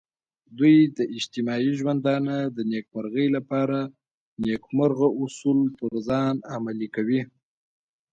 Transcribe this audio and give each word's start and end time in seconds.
دوی 0.57 0.75
د 0.97 0.99
اجتماعي 1.17 1.71
ژوندانه 1.79 2.35
د 2.57 2.59
نیکمرغۍ 2.71 3.27
لپاره 3.37 3.79
نیکمرغه 4.45 5.07
اصول 5.23 5.59
پر 5.77 5.93
ځان 6.07 6.35
عملي 6.55 6.87
کوي. 6.95 7.21